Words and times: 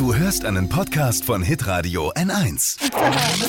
Du 0.00 0.14
hörst 0.14 0.46
einen 0.46 0.66
Podcast 0.66 1.26
von 1.26 1.42
Hitradio 1.42 2.10
N1. 2.12 2.78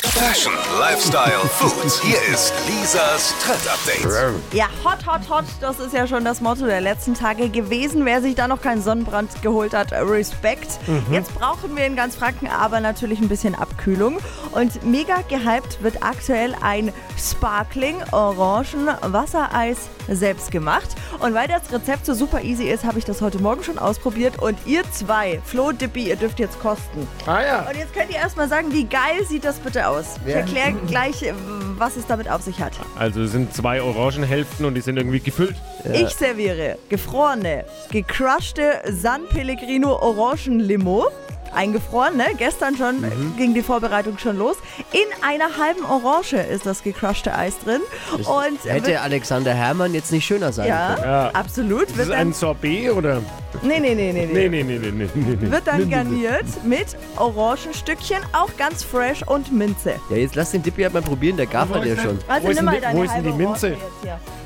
Fashion, 0.03 0.51
Lifestyle, 0.77 1.39
Food. 1.47 1.89
Hier 2.03 2.17
ist 2.29 2.53
Lisas 2.67 3.33
Trend 3.41 3.61
Update. 3.71 4.53
Ja, 4.53 4.67
hot, 4.83 5.07
hot, 5.07 5.29
hot. 5.29 5.45
Das 5.61 5.79
ist 5.79 5.93
ja 5.93 6.05
schon 6.05 6.25
das 6.25 6.41
Motto 6.41 6.65
der 6.65 6.81
letzten 6.81 7.13
Tage 7.13 7.47
gewesen. 7.47 8.03
Wer 8.03 8.21
sich 8.21 8.35
da 8.35 8.49
noch 8.49 8.61
keinen 8.61 8.81
Sonnenbrand 8.81 9.41
geholt 9.41 9.73
hat, 9.73 9.93
Respekt. 9.93 10.77
Jetzt 11.09 11.33
brauchen 11.35 11.77
wir 11.77 11.85
in 11.85 11.95
ganz 11.95 12.17
Franken 12.17 12.47
aber 12.47 12.81
natürlich 12.81 13.21
ein 13.21 13.29
bisschen 13.29 13.55
Abkühlung. 13.55 14.17
Und 14.51 14.83
mega 14.83 15.21
gehypt 15.29 15.81
wird 15.81 16.03
aktuell 16.03 16.53
ein 16.61 16.91
Sparkling 17.17 17.95
Orangen 18.11 18.89
Wassereis 19.01 19.77
selbst 20.09 20.51
gemacht. 20.51 20.89
Und 21.19 21.33
weil 21.33 21.47
das 21.47 21.71
Rezept 21.71 22.05
so 22.05 22.13
super 22.13 22.41
easy 22.41 22.65
ist, 22.65 22.83
habe 22.83 22.99
ich 22.99 23.05
das 23.05 23.21
heute 23.21 23.39
Morgen 23.39 23.63
schon 23.63 23.79
ausprobiert. 23.79 24.41
Und 24.41 24.57
ihr 24.65 24.83
zwei, 24.91 25.39
Flo, 25.45 25.71
Dippy, 25.71 26.09
ihr 26.09 26.17
dürft 26.17 26.40
jetzt 26.41 26.59
kosten. 26.59 27.07
Ah 27.25 27.41
ja. 27.41 27.59
Und 27.69 27.77
jetzt 27.77 27.93
könnt 27.93 28.09
ihr 28.09 28.17
erstmal 28.17 28.49
sagen, 28.49 28.71
wie 28.73 28.83
geil 28.83 29.25
sieht 29.27 29.45
das 29.45 29.57
bitte 29.59 29.87
aus? 29.87 30.15
Ich 30.25 30.33
Ja. 30.33 30.39
erkläre 30.39 30.73
gleich, 30.87 31.23
äh, 31.23 31.33
was 31.77 31.95
es 31.95 32.05
damit 32.05 32.29
auf 32.29 32.41
sich 32.41 32.59
hat. 32.59 32.73
Also 32.99 33.21
es 33.21 33.31
sind 33.31 33.53
zwei 33.53 33.81
Orangenhälften 33.81 34.65
und 34.65 34.75
die 34.75 34.81
sind 34.81 34.97
irgendwie 34.97 35.19
gefüllt. 35.21 35.55
Ich 35.93 36.09
serviere 36.09 36.77
gefrorene, 36.89 37.63
gecrushte 37.91 38.81
San 38.89 39.21
Pellegrino 39.29 39.95
Orangenlimo. 40.01 41.07
Eingefroren, 41.53 42.17
ne? 42.17 42.25
Gestern 42.37 42.75
schon 42.77 43.01
Mhm. 43.01 43.35
ging 43.37 43.53
die 43.53 43.61
Vorbereitung 43.61 44.17
schon 44.17 44.37
los. 44.37 44.57
In 44.91 44.99
einer 45.27 45.57
halben 45.57 45.83
Orange 45.85 46.37
ist 46.37 46.65
das 46.65 46.83
gecrushte 46.83 47.35
Eis 47.35 47.59
drin. 47.59 47.81
Und 48.13 48.63
Hätte 48.71 48.87
wird, 48.87 49.01
Alexander 49.01 49.53
Herrmann 49.53 49.93
jetzt 49.93 50.11
nicht 50.11 50.25
schöner 50.25 50.51
sein 50.53 50.67
ja, 50.67 50.93
können. 50.95 51.05
Ja. 51.07 51.29
absolut. 51.33 51.83
Ist 51.83 51.97
Wird 51.97 52.09
das 52.09 52.15
ein 52.15 52.33
Sorbet 52.33 52.91
oder? 52.91 53.21
nee, 53.63 53.79
nee, 53.79 53.93
nee, 53.95 54.11
nee, 54.13 54.25
Nee, 54.31 54.49
nee. 54.49 54.63
nee, 54.63 54.79
nee, 54.79 54.91
nee, 54.91 55.09
nee. 55.13 55.51
Wird 55.51 55.67
dann 55.67 55.89
garniert 55.89 56.45
mit 56.63 56.87
Orangenstückchen, 57.17 58.19
auch 58.33 58.49
ganz 58.57 58.83
fresh 58.83 59.23
und 59.23 59.51
Minze. 59.51 59.95
Ja, 60.09 60.17
jetzt 60.17 60.35
lass 60.35 60.51
den 60.51 60.63
Dippi 60.63 60.83
halt 60.83 60.93
mal 60.93 61.01
probieren, 61.01 61.37
der 61.37 61.45
Gaf 61.47 61.69
hat 61.73 61.85
ja 61.85 61.95
schon. 61.97 62.17
Also 62.27 62.47
Wo 62.47 62.51
ist 62.51 62.55
nimm 62.55 62.55
denn 62.57 62.65
mal 62.65 62.75
die- 62.75 62.81
deine 62.81 62.99
wo 62.99 63.03
ist 63.03 63.13
denn 63.13 63.23
die 63.23 63.31
Minze? 63.31 63.77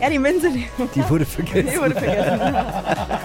Ja, 0.02 0.10
die 0.10 0.20
Minze, 0.20 0.50
die, 0.52 0.68
Die 0.96 1.10
wurde 1.10 1.26
die 1.26 1.32
vergessen. 1.32 1.80
wurde 1.80 1.94
vergessen. 1.96 2.40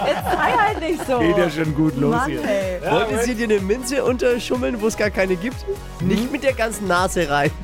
Jetzt 0.07 0.25
sei 0.25 0.53
halt 0.59 0.81
nicht 0.81 1.07
so. 1.07 1.19
Geht 1.19 1.37
ja 1.39 1.51
schon 1.51 1.75
gut 1.75 1.97
los 1.97 2.15
Mann, 2.15 2.31
hier. 2.31 2.41
ey. 2.45 2.60
Wollt 2.91 3.27
ihr 3.27 3.35
dir 3.35 3.45
eine 3.45 3.61
Minze 3.61 4.05
unterschummeln, 4.05 4.81
wo 4.81 4.87
es 4.87 4.97
gar 4.97 5.11
keine 5.11 5.37
gibt? 5.37 5.57
Nicht 6.01 6.31
mit 6.33 6.43
der 6.43 6.53
ganzen 6.53 6.89
Nase 6.89 7.29
rein. 7.29 7.51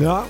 Ja. 0.00 0.26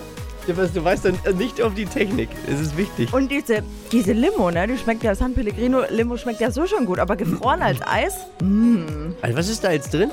Du 0.46 0.56
weißt, 0.56 0.74
du 0.76 0.84
weißt 0.84 1.04
dann 1.04 1.18
nicht 1.38 1.62
auf 1.62 1.74
die 1.74 1.86
Technik. 1.86 2.28
Das 2.50 2.60
ist 2.60 2.76
wichtig. 2.76 3.12
Und 3.12 3.30
diese, 3.30 3.62
diese 3.92 4.12
Limo, 4.12 4.50
ne, 4.50 4.66
die 4.66 4.76
schmeckt 4.76 5.04
ja, 5.04 5.14
San 5.14 5.34
Pellegrino 5.34 5.82
Limo 5.88 6.16
schmeckt 6.16 6.40
ja 6.40 6.50
so 6.50 6.66
schon 6.66 6.84
gut, 6.84 6.98
aber 6.98 7.14
gefroren 7.14 7.62
als 7.62 7.78
Eis? 7.86 8.14
Also, 9.22 9.36
was 9.36 9.48
ist 9.48 9.62
da 9.62 9.70
jetzt 9.70 9.94
drin? 9.94 10.10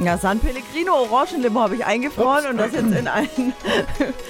Ja, 0.00 0.16
San 0.16 0.38
Pellegrino 0.38 0.92
Orangenlimo 0.94 1.60
habe 1.60 1.74
ich 1.74 1.84
eingefroren 1.84 2.46
und 2.46 2.56
das 2.58 2.72
jetzt 2.72 2.92
in, 2.94 3.08
ein, 3.08 3.28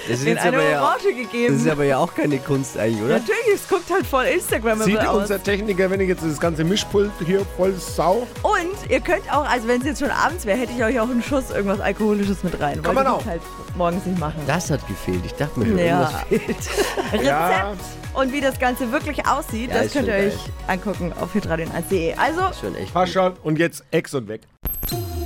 Das 0.09 0.19
ist 0.19 0.23
in 0.23 0.29
jetzt 0.29 0.43
eine 0.43 0.57
aber 0.57 0.67
ja, 0.69 0.83
Orange 0.83 1.03
das 1.05 1.17
gegeben. 1.31 1.57
ist 1.57 1.69
aber 1.69 1.85
ja 1.85 1.99
auch 1.99 2.15
keine 2.15 2.39
Kunst 2.39 2.79
eigentlich, 2.79 3.03
oder? 3.03 3.19
Natürlich, 3.19 3.39
es 3.55 3.69
guckt 3.69 3.91
halt 3.91 4.07
voll 4.07 4.25
Instagram 4.25 4.81
Sieht 4.83 4.99
aus. 5.07 5.23
unser 5.23 5.43
Techniker, 5.43 5.91
wenn 5.91 6.01
ich 6.01 6.09
jetzt 6.09 6.25
das 6.25 6.41
ganze 6.41 6.65
Mischpult 6.65 7.11
hier 7.27 7.45
voll 7.59 7.75
sau? 7.75 8.27
Und 8.43 8.91
ihr 8.91 9.01
könnt 9.01 9.31
auch, 9.31 9.47
also 9.47 9.69
wenn 9.69 9.81
es 9.83 9.87
jetzt 9.87 10.01
schon 10.01 10.11
abends 10.11 10.47
wäre, 10.47 10.57
hätte 10.59 10.73
ich 10.75 10.83
euch 10.83 10.99
auch 11.01 11.11
einen 11.11 11.23
Schuss 11.23 11.51
irgendwas 11.51 11.81
Alkoholisches 11.81 12.43
mit 12.45 12.59
rein. 12.61 12.83
Kann 12.83 12.97
weil 12.97 13.05
man 13.05 13.13
auch. 13.13 13.27
halt 13.27 13.43
morgens 13.77 14.07
nicht 14.07 14.19
machen. 14.19 14.41
Das 14.47 14.71
hat 14.71 14.87
gefehlt. 14.89 15.21
Ich 15.27 15.35
dachte 15.35 15.61
mir 15.61 15.67
schon, 15.67 15.79
Ja. 15.79 15.85
irgendwas 15.85 16.23
fehlt. 16.29 16.57
Rezept 17.13 17.25
Ja. 17.25 17.73
und 18.15 18.33
wie 18.33 18.41
das 18.41 18.59
Ganze 18.59 18.91
wirklich 18.91 19.27
aussieht, 19.27 19.71
Ja, 19.71 19.83
das 19.83 19.93
könnt 19.93 20.09
ihr 20.09 20.15
euch 20.15 20.35
angucken 20.67 21.13
auf 21.21 21.35
hitradion1.de. 21.35 22.15
Also, 22.15 22.41
Schon 22.59 22.75
echt. 22.75 22.95
Passt 22.95 23.13
schon. 23.13 23.35
Und 23.43 23.59
jetzt 23.59 23.85
Ex 23.91 24.15
und 24.15 24.29
weg. 24.29 24.41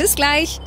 Bis 0.00 0.14
gleich. 0.14 0.58